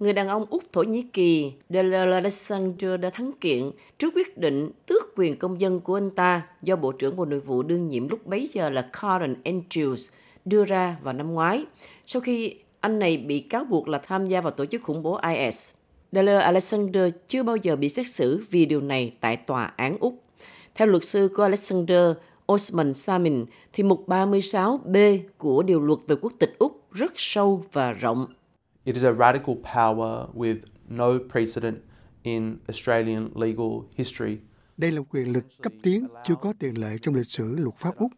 người 0.00 0.12
đàn 0.12 0.28
ông 0.28 0.46
Úc 0.50 0.62
Thổ 0.72 0.82
Nhĩ 0.82 1.02
Kỳ 1.02 1.52
Delal 1.70 2.12
Alexander 2.12 3.00
đã 3.00 3.10
thắng 3.10 3.32
kiện 3.40 3.70
trước 3.98 4.14
quyết 4.14 4.38
định 4.38 4.70
tước 4.86 5.16
quyền 5.16 5.36
công 5.36 5.60
dân 5.60 5.80
của 5.80 5.96
anh 5.96 6.10
ta 6.10 6.42
do 6.62 6.76
Bộ 6.76 6.92
trưởng 6.92 7.16
Bộ 7.16 7.24
Nội 7.24 7.40
vụ 7.40 7.62
đương 7.62 7.88
nhiệm 7.88 8.08
lúc 8.08 8.26
bấy 8.26 8.48
giờ 8.52 8.70
là 8.70 8.90
Karen 9.00 9.36
Andrews 9.44 10.12
đưa 10.44 10.64
ra 10.64 10.96
vào 11.02 11.14
năm 11.14 11.32
ngoái, 11.32 11.64
sau 12.06 12.22
khi 12.22 12.54
anh 12.80 12.98
này 12.98 13.16
bị 13.16 13.40
cáo 13.40 13.64
buộc 13.64 13.88
là 13.88 13.98
tham 13.98 14.26
gia 14.26 14.40
vào 14.40 14.50
tổ 14.50 14.66
chức 14.66 14.82
khủng 14.82 15.02
bố 15.02 15.20
IS. 15.34 15.72
Delal 16.12 16.40
Alexander 16.40 17.12
chưa 17.28 17.42
bao 17.42 17.56
giờ 17.56 17.76
bị 17.76 17.88
xét 17.88 18.08
xử 18.08 18.44
vì 18.50 18.64
điều 18.64 18.80
này 18.80 19.14
tại 19.20 19.36
tòa 19.36 19.72
án 19.76 19.96
Úc. 20.00 20.22
Theo 20.74 20.88
luật 20.88 21.04
sư 21.04 21.30
của 21.36 21.42
Alexander, 21.42 22.12
Osman 22.52 22.94
Samin, 22.94 23.44
thì 23.72 23.82
mục 23.82 24.08
36B 24.08 25.18
của 25.38 25.62
điều 25.62 25.80
luật 25.80 25.98
về 26.06 26.16
quốc 26.20 26.32
tịch 26.38 26.54
Úc 26.58 26.92
rất 26.92 27.12
sâu 27.16 27.64
và 27.72 27.92
rộng. 27.92 28.26
It 28.84 28.94
is 28.94 29.04
a 29.04 29.12
radical 29.12 29.54
power 29.74 30.26
with 30.34 30.56
no 30.88 31.06
precedent 31.32 31.76
in 32.22 32.56
Australian 32.68 33.28
legal 33.34 33.70
history. 33.96 34.38
Đây 34.76 34.92
là 34.92 35.02
quyền 35.10 35.32
lực 35.32 35.44
cấp 35.62 35.72
tiến 35.82 36.08
chưa 36.24 36.34
có 36.34 36.52
tiền 36.58 36.78
lệ 36.78 36.98
trong 37.02 37.14
lịch 37.14 37.30
sử 37.30 37.56
luật 37.56 37.74
pháp 37.74 37.96
Úc. 37.96 38.10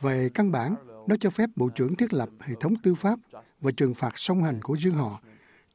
Về 0.00 0.30
căn 0.34 0.52
bản, 0.52 0.74
nó 1.06 1.16
cho 1.20 1.30
phép 1.30 1.50
Bộ 1.56 1.68
trưởng 1.68 1.94
thiết 1.94 2.14
lập 2.14 2.28
hệ 2.40 2.54
thống 2.60 2.74
tư 2.82 2.94
pháp 2.94 3.18
và 3.60 3.70
trừng 3.76 3.94
phạt 3.94 4.12
song 4.18 4.42
hành 4.42 4.62
của 4.62 4.74
riêng 4.74 4.94
họ. 4.94 5.20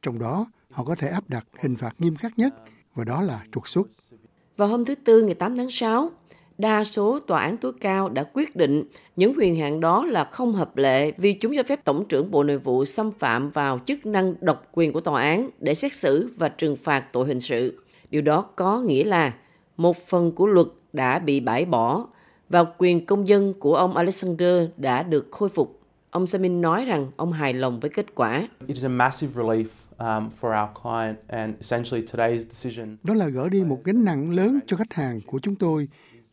Trong 0.02 0.18
đó, 0.18 0.46
họ 0.70 0.84
có 0.84 0.94
thể 0.94 1.08
áp 1.08 1.30
đặt 1.30 1.46
hình 1.60 1.76
phạt 1.76 1.94
nghiêm 1.98 2.16
khắc 2.16 2.38
nhất, 2.38 2.54
và 2.94 3.04
đó 3.04 3.22
là 3.22 3.44
trục 3.52 3.68
xuất. 3.68 3.86
Vào 4.56 4.68
hôm 4.68 4.84
thứ 4.84 4.94
Tư 4.94 5.22
ngày 5.22 5.34
8 5.34 5.56
tháng 5.56 5.70
6, 5.70 6.10
đa 6.62 6.84
số 6.84 7.18
tòa 7.20 7.40
án 7.40 7.56
tối 7.56 7.72
cao 7.80 8.08
đã 8.08 8.24
quyết 8.32 8.56
định 8.56 8.84
những 9.16 9.34
quyền 9.38 9.56
hạn 9.56 9.80
đó 9.80 10.04
là 10.06 10.24
không 10.24 10.54
hợp 10.54 10.76
lệ 10.76 11.12
vì 11.16 11.32
chúng 11.32 11.56
cho 11.56 11.62
phép 11.62 11.84
Tổng 11.84 12.04
trưởng 12.08 12.30
Bộ 12.30 12.44
Nội 12.44 12.58
vụ 12.58 12.84
xâm 12.84 13.10
phạm 13.12 13.50
vào 13.50 13.78
chức 13.86 14.06
năng 14.06 14.34
độc 14.40 14.68
quyền 14.72 14.92
của 14.92 15.00
tòa 15.00 15.22
án 15.22 15.50
để 15.60 15.74
xét 15.74 15.94
xử 15.94 16.30
và 16.36 16.48
trừng 16.48 16.76
phạt 16.76 17.12
tội 17.12 17.26
hình 17.26 17.40
sự. 17.40 17.82
Điều 18.10 18.22
đó 18.22 18.42
có 18.56 18.80
nghĩa 18.80 19.04
là 19.04 19.34
một 19.76 19.96
phần 19.96 20.32
của 20.32 20.46
luật 20.46 20.66
đã 20.92 21.18
bị 21.18 21.40
bãi 21.40 21.64
bỏ 21.64 22.06
và 22.48 22.64
quyền 22.78 23.06
công 23.06 23.28
dân 23.28 23.54
của 23.54 23.74
ông 23.74 23.96
Alexander 23.96 24.68
đã 24.76 25.02
được 25.02 25.28
khôi 25.30 25.48
phục. 25.48 25.80
Ông 26.10 26.26
Samin 26.26 26.60
nói 26.60 26.84
rằng 26.84 27.10
ông 27.16 27.32
hài 27.32 27.52
lòng 27.52 27.80
với 27.80 27.90
kết 27.90 28.14
quả. 28.14 28.38
It 28.38 28.68
is 28.68 28.84
a 28.84 28.88
massive 28.88 29.42
relief 29.42 29.64
um, 29.98 30.30
for 30.40 30.62
our 30.62 30.70
client 30.82 31.16
and 31.28 31.54
essentially 31.58 32.06
today's 32.06 32.40
decision. 32.40 32.96
Đó 33.02 33.14
là 33.14 33.28
gỡ 33.28 33.48
đi 33.48 33.64
một 33.64 33.80
gánh 33.84 34.04
nặng 34.04 34.30
lớn 34.30 34.58
cho 34.66 34.76
khách 34.76 34.92
hàng 34.92 35.20
của 35.26 35.38
chúng 35.42 35.54
tôi 35.54 35.88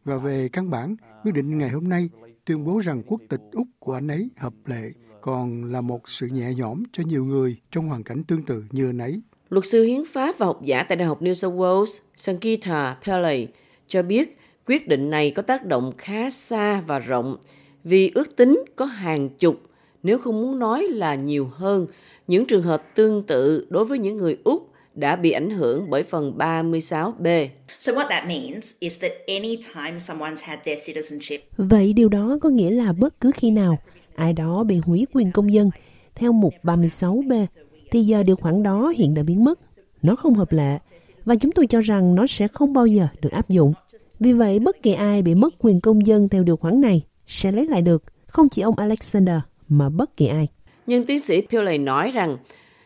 và 0.06 0.18
về 0.18 0.50
căn 0.54 0.70
bản, 0.70 0.96
quyết 1.24 1.32
định 1.32 1.58
ngày 1.58 1.70
hôm 1.70 1.90
nay 1.90 2.10
tuyên 2.46 2.66
bố 2.66 2.80
rằng 2.80 3.04
quốc 3.08 3.22
tịch 3.30 3.42
Úc 3.52 3.68
của 3.80 3.94
anh 3.94 4.08
ấy 4.08 4.30
hợp 4.38 4.54
lệ 4.66 4.92
còn 5.22 5.72
là 5.72 5.82
một 5.82 6.10
sự 6.10 6.28
nhẹ 6.28 6.54
nhõm 6.58 6.84
cho 6.92 7.04
nhiều 7.08 7.26
người 7.26 7.58
trong 7.72 7.88
hoàn 7.88 8.04
cảnh 8.04 8.24
tương 8.24 8.44
tự 8.44 8.64
như 8.72 8.90
anh 8.90 8.98
ấy. 8.98 9.22
Luật 9.50 9.66
sư 9.66 9.84
hiến 9.84 10.04
pháp 10.08 10.38
và 10.38 10.46
học 10.46 10.62
giả 10.64 10.84
tại 10.84 10.96
Đại 10.96 11.08
học 11.08 11.22
New 11.22 11.34
South 11.34 11.56
Wales, 11.56 12.00
Sankita 12.16 12.98
Pillay, 13.06 13.48
cho 13.88 14.04
biết 14.04 14.38
quyết 14.66 14.88
định 14.88 15.10
này 15.10 15.32
có 15.32 15.42
tác 15.42 15.66
động 15.66 15.92
khá 15.98 16.30
xa 16.30 16.82
và 16.82 17.00
rộng 17.00 17.38
vì 17.84 18.12
ước 18.16 18.36
tính 18.36 18.64
có 18.76 18.86
hàng 18.86 19.30
chục, 19.30 19.62
nếu 20.04 20.18
không 20.18 20.42
muốn 20.42 20.60
nói 20.60 20.88
là 20.90 21.16
nhiều 21.16 21.50
hơn, 21.54 21.88
những 22.28 22.46
trường 22.46 22.64
hợp 22.64 22.96
tương 22.96 23.24
tự 23.24 23.68
đối 23.70 23.86
với 23.86 24.00
những 24.00 24.18
người 24.18 24.38
Úc 24.44 24.69
đã 24.96 25.16
bị 25.16 25.32
ảnh 25.32 25.50
hưởng 25.50 25.90
bởi 25.90 26.04
phần 26.04 26.38
36B. 26.38 27.48
So 27.80 27.94
what 27.94 28.08
that 28.10 28.28
means 28.28 28.74
is 28.80 29.02
that 29.02 29.12
any 29.28 29.60
time 29.76 29.98
someone's 29.98 30.44
had 30.44 30.60
their 30.66 30.80
citizenship. 30.80 31.40
Vậy 31.58 31.94
điều 31.94 32.10
đó 32.10 32.38
có 32.42 32.50
nghĩa 32.50 32.72
là 32.72 32.94
bất 32.94 33.22
cứ 33.22 33.32
khi 33.36 33.52
nào 33.52 33.78
ai 34.16 34.34
đó 34.34 34.64
bị 34.64 34.78
hủy 34.78 35.08
quyền 35.14 35.32
công 35.32 35.54
dân 35.54 35.70
theo 36.16 36.32
mục 36.32 36.54
36B 36.64 37.46
thì 37.92 38.02
giờ 38.02 38.24
điều 38.24 38.36
khoản 38.36 38.64
đó 38.64 38.94
hiện 38.98 39.14
đã 39.14 39.24
biến 39.24 39.44
mất. 39.44 39.60
Nó 40.02 40.16
không 40.16 40.34
hợp 40.34 40.52
lệ 40.52 40.78
và 41.26 41.36
chúng 41.36 41.52
tôi 41.52 41.68
cho 41.68 41.82
rằng 41.82 42.16
nó 42.16 42.28
sẽ 42.28 42.48
không 42.48 42.74
bao 42.74 42.88
giờ 42.88 43.08
được 43.22 43.32
áp 43.32 43.50
dụng. 43.50 43.74
Vì 44.20 44.34
vậy, 44.34 44.60
bất 44.60 44.84
kỳ 44.84 44.94
ai 44.94 45.22
bị 45.22 45.36
mất 45.36 45.54
quyền 45.60 45.82
công 45.82 46.08
dân 46.08 46.30
theo 46.30 46.44
điều 46.44 46.58
khoản 46.58 46.82
này 46.82 47.02
sẽ 47.28 47.52
lấy 47.52 47.68
lại 47.68 47.82
được, 47.82 48.04
không 48.28 48.50
chỉ 48.50 48.62
ông 48.62 48.76
Alexander 48.76 49.40
mà 49.68 49.90
bất 49.90 50.18
kỳ 50.18 50.28
ai. 50.28 50.48
Nhưng 50.88 51.06
tiến 51.06 51.20
sĩ 51.20 51.42
Pillay 51.50 51.78
nói 51.78 52.12
rằng 52.12 52.38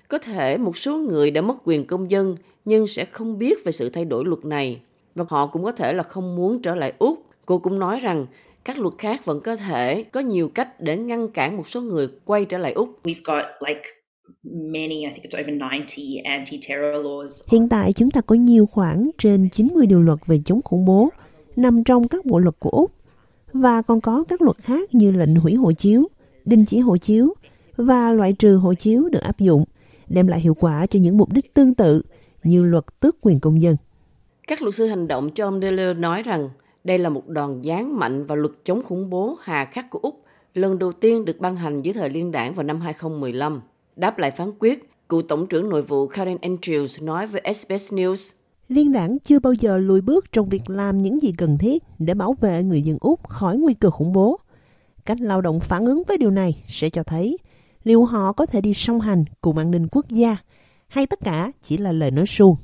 có 0.07 0.17
thể 0.17 0.57
một 0.57 0.77
số 0.77 0.97
người 0.97 1.31
đã 1.31 1.41
mất 1.41 1.55
quyền 1.63 1.85
công 1.85 2.11
dân 2.11 2.35
nhưng 2.65 2.87
sẽ 2.87 3.05
không 3.05 3.37
biết 3.37 3.65
về 3.65 3.71
sự 3.71 3.89
thay 3.89 4.05
đổi 4.05 4.25
luật 4.25 4.45
này 4.45 4.81
và 5.15 5.25
họ 5.29 5.47
cũng 5.47 5.63
có 5.63 5.71
thể 5.71 5.93
là 5.93 6.03
không 6.03 6.35
muốn 6.35 6.61
trở 6.61 6.75
lại 6.75 6.93
Úc. 6.99 7.25
Cô 7.45 7.59
cũng 7.59 7.79
nói 7.79 7.99
rằng 7.99 8.25
các 8.65 8.79
luật 8.79 8.93
khác 8.97 9.25
vẫn 9.25 9.39
có 9.41 9.55
thể 9.55 10.03
có 10.03 10.19
nhiều 10.19 10.49
cách 10.49 10.81
để 10.81 10.97
ngăn 10.97 11.27
cản 11.27 11.57
một 11.57 11.67
số 11.67 11.81
người 11.81 12.07
quay 12.25 12.45
trở 12.45 12.57
lại 12.57 12.73
Úc. 12.73 12.99
We've 13.03 13.21
got 13.23 13.43
like 13.67 13.81
many, 14.43 15.01
I 15.01 15.09
think 15.09 15.23
it's 15.23 15.41
over 15.41 15.61
90 15.87 16.21
anti-terror 16.23 17.05
laws. 17.05 17.29
Hiện 17.47 17.69
tại 17.69 17.93
chúng 17.93 18.11
ta 18.11 18.21
có 18.21 18.35
nhiều 18.35 18.65
khoản 18.65 19.09
trên 19.17 19.49
90 19.49 19.85
điều 19.85 20.01
luật 20.01 20.19
về 20.25 20.39
chống 20.45 20.61
khủng 20.61 20.85
bố 20.85 21.09
nằm 21.55 21.83
trong 21.83 22.07
các 22.07 22.25
bộ 22.25 22.39
luật 22.39 22.55
của 22.59 22.69
Úc 22.69 22.91
và 23.53 23.81
còn 23.81 24.01
có 24.01 24.23
các 24.27 24.41
luật 24.41 24.57
khác 24.57 24.95
như 24.95 25.11
lệnh 25.11 25.35
hủy 25.35 25.53
hộ 25.53 25.71
chiếu, 25.71 26.07
đình 26.45 26.65
chỉ 26.65 26.79
hộ 26.79 26.97
chiếu 26.97 27.33
và 27.75 28.11
loại 28.11 28.33
trừ 28.33 28.55
hộ 28.55 28.73
chiếu 28.73 29.09
được 29.09 29.21
áp 29.21 29.39
dụng 29.39 29.63
đem 30.13 30.27
lại 30.27 30.39
hiệu 30.39 30.53
quả 30.53 30.85
cho 30.85 30.99
những 30.99 31.17
mục 31.17 31.33
đích 31.33 31.53
tương 31.53 31.73
tự 31.73 32.01
như 32.43 32.63
luật 32.63 32.85
tước 32.99 33.15
quyền 33.21 33.39
công 33.39 33.61
dân. 33.61 33.75
Các 34.47 34.61
luật 34.61 34.75
sư 34.75 34.87
hành 34.87 35.07
động 35.07 35.29
cho 35.35 35.47
ông 35.47 35.61
Deller 35.61 35.97
nói 35.97 36.23
rằng 36.23 36.49
đây 36.83 36.97
là 36.97 37.09
một 37.09 37.27
đòn 37.27 37.61
giáng 37.63 37.99
mạnh 37.99 38.25
vào 38.25 38.37
luật 38.37 38.53
chống 38.63 38.81
khủng 38.83 39.09
bố 39.09 39.37
hà 39.41 39.65
khắc 39.65 39.89
của 39.89 39.99
Úc, 39.99 40.23
lần 40.53 40.79
đầu 40.79 40.91
tiên 40.91 41.25
được 41.25 41.39
ban 41.39 41.55
hành 41.55 41.81
dưới 41.81 41.93
thời 41.93 42.09
liên 42.09 42.31
đảng 42.31 42.53
vào 42.53 42.63
năm 42.63 42.81
2015. 42.81 43.61
Đáp 43.95 44.19
lại 44.19 44.31
phán 44.31 44.51
quyết, 44.59 44.89
cựu 45.09 45.21
Tổng 45.21 45.47
trưởng 45.47 45.69
Nội 45.69 45.81
vụ 45.81 46.07
Karen 46.07 46.37
Andrews 46.37 47.05
nói 47.05 47.25
với 47.25 47.53
SBS 47.53 47.93
News 47.93 48.33
Liên 48.69 48.91
đảng 48.91 49.19
chưa 49.19 49.39
bao 49.39 49.53
giờ 49.53 49.77
lùi 49.77 50.01
bước 50.01 50.31
trong 50.31 50.49
việc 50.49 50.69
làm 50.69 51.01
những 51.01 51.21
gì 51.21 51.33
cần 51.37 51.57
thiết 51.57 51.83
để 51.99 52.13
bảo 52.13 52.35
vệ 52.41 52.63
người 52.63 52.81
dân 52.81 52.97
Úc 53.01 53.27
khỏi 53.27 53.57
nguy 53.57 53.73
cơ 53.73 53.89
khủng 53.89 54.13
bố. 54.13 54.39
Cách 55.05 55.21
lao 55.21 55.41
động 55.41 55.59
phản 55.59 55.85
ứng 55.85 56.03
với 56.07 56.17
điều 56.17 56.31
này 56.31 56.63
sẽ 56.67 56.89
cho 56.89 57.03
thấy 57.03 57.37
liệu 57.83 58.03
họ 58.03 58.31
có 58.31 58.45
thể 58.45 58.61
đi 58.61 58.73
song 58.73 58.99
hành 58.99 59.25
cùng 59.41 59.57
an 59.57 59.71
ninh 59.71 59.87
quốc 59.91 60.05
gia 60.09 60.35
hay 60.87 61.07
tất 61.07 61.19
cả 61.19 61.51
chỉ 61.61 61.77
là 61.77 61.91
lời 61.91 62.11
nói 62.11 62.25
suông. 62.25 62.55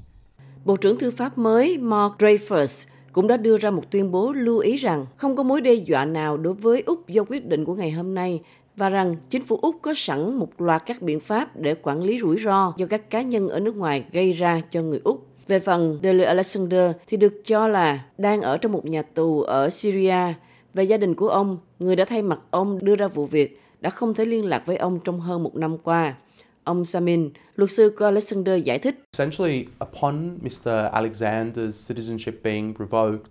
Bộ 0.66 0.78
trưởng 0.78 0.98
Tư 0.98 1.12
pháp 1.12 1.38
mới 1.38 1.78
Mark 1.78 2.14
Dreyfus 2.18 2.88
cũng 3.14 3.28
đã 3.28 3.38
đưa 3.38 3.58
ra 3.58 3.72
một 3.72 3.92
tuyên 3.92 4.12
bố 4.12 4.32
lưu 4.32 4.60
ý 4.60 4.76
rằng 4.76 5.06
không 5.16 5.36
có 5.36 5.44
mối 5.44 5.62
đe 5.62 5.74
dọa 5.74 6.06
nào 6.06 6.38
đối 6.38 6.54
với 6.54 6.84
Úc 6.86 7.08
do 7.08 7.24
quyết 7.24 7.46
định 7.46 7.66
của 7.66 7.76
ngày 7.76 7.92
hôm 7.92 8.16
nay 8.16 8.42
và 8.76 8.90
rằng 8.90 9.16
chính 9.30 9.44
phủ 9.44 9.60
Úc 9.62 9.76
có 9.82 9.94
sẵn 9.96 10.34
một 10.34 10.62
loạt 10.62 10.84
các 10.86 11.02
biện 11.02 11.20
pháp 11.20 11.58
để 11.58 11.76
quản 11.82 12.04
lý 12.04 12.20
rủi 12.20 12.38
ro 12.44 12.74
do 12.78 12.86
các 12.86 13.10
cá 13.10 13.22
nhân 13.22 13.50
ở 13.50 13.60
nước 13.60 13.76
ngoài 13.76 14.04
gây 14.12 14.34
ra 14.34 14.62
cho 14.72 14.82
người 14.82 15.02
Úc. 15.04 15.26
Về 15.48 15.60
phần 15.60 16.00
Dele 16.04 16.26
Alexander 16.26 16.92
thì 17.08 17.18
được 17.18 17.42
cho 17.46 17.68
là 17.68 18.06
đang 18.18 18.42
ở 18.42 18.58
trong 18.58 18.72
một 18.72 18.86
nhà 18.86 19.02
tù 19.02 19.42
ở 19.42 19.70
Syria 19.70 20.34
và 20.74 20.84
gia 20.84 20.98
đình 20.98 21.16
của 21.16 21.30
ông, 21.30 21.58
người 21.80 21.96
đã 21.96 22.06
thay 22.06 22.22
mặt 22.22 22.40
ông 22.52 22.80
đưa 22.82 22.96
ra 22.96 23.08
vụ 23.08 23.26
việc, 23.26 23.62
đã 23.82 23.90
không 23.90 24.14
thể 24.14 24.26
liên 24.26 24.46
lạc 24.46 24.66
với 24.66 24.78
ông 24.78 25.00
trong 25.04 25.20
hơn 25.20 25.44
một 25.44 25.56
năm 25.56 25.78
qua. 25.78 26.16
Ông 26.64 26.86
Samin, 26.86 27.30
luật 27.56 27.72
sư 27.72 27.96
của 27.98 28.06
Alexander 28.06 28.64
giải 28.64 28.80
thích. 28.80 29.04
Essentially, 29.12 29.66
upon 29.84 30.38
Mr. 30.42 30.70
Alexander's 30.92 31.72
citizenship 31.72 32.32
being 32.44 32.74
revoked, 32.80 33.30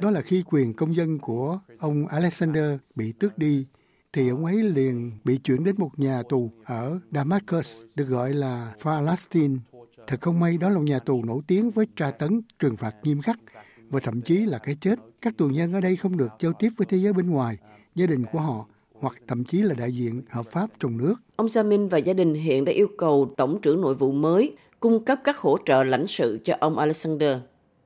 Đó 0.00 0.10
là 0.10 0.20
khi 0.20 0.42
quyền 0.46 0.74
công 0.74 0.96
dân 0.96 1.18
của 1.18 1.58
ông 1.78 2.06
Alexander 2.06 2.74
bị 2.94 3.12
tước 3.12 3.38
đi, 3.38 3.66
thì 4.12 4.28
ông 4.28 4.44
ấy 4.44 4.62
liền 4.62 5.12
bị 5.24 5.38
chuyển 5.38 5.64
đến 5.64 5.74
một 5.78 5.90
nhà 5.96 6.22
tù 6.28 6.50
ở 6.64 6.98
Damascus, 7.12 7.76
được 7.96 8.08
gọi 8.08 8.32
là 8.32 8.74
Palestine. 8.84 9.56
Thật 10.06 10.20
không 10.20 10.40
may 10.40 10.58
đó 10.58 10.68
là 10.68 10.78
một 10.78 10.84
nhà 10.84 10.98
tù 10.98 11.24
nổi 11.24 11.40
tiếng 11.46 11.70
với 11.70 11.86
tra 11.96 12.10
tấn, 12.10 12.40
trừng 12.58 12.76
phạt 12.76 12.94
nghiêm 13.02 13.22
khắc 13.22 13.38
và 13.90 14.00
thậm 14.00 14.20
chí 14.20 14.38
là 14.38 14.58
cái 14.58 14.76
chết. 14.80 14.98
Các 15.20 15.34
tù 15.38 15.48
nhân 15.48 15.72
ở 15.72 15.80
đây 15.80 15.96
không 15.96 16.16
được 16.16 16.30
giao 16.40 16.52
tiếp 16.52 16.68
với 16.76 16.86
thế 16.86 16.98
giới 16.98 17.12
bên 17.12 17.30
ngoài, 17.30 17.58
gia 17.94 18.06
đình 18.06 18.24
của 18.32 18.40
họ 18.40 18.66
hoặc 19.00 19.14
thậm 19.26 19.44
chí 19.44 19.62
là 19.62 19.74
đại 19.74 19.92
diện 19.92 20.22
hợp 20.30 20.46
pháp 20.46 20.66
trong 20.80 20.98
nước. 20.98 21.14
Ông 21.36 21.48
Samin 21.48 21.88
và 21.88 21.98
gia 21.98 22.12
đình 22.12 22.34
hiện 22.34 22.64
đã 22.64 22.72
yêu 22.72 22.88
cầu 22.98 23.34
Tổng 23.36 23.60
trưởng 23.60 23.80
Nội 23.80 23.94
vụ 23.94 24.12
mới 24.12 24.56
cung 24.80 25.04
cấp 25.04 25.18
các 25.24 25.38
hỗ 25.38 25.58
trợ 25.66 25.84
lãnh 25.84 26.06
sự 26.06 26.38
cho 26.44 26.54
ông 26.60 26.78
Alexander 26.78 27.38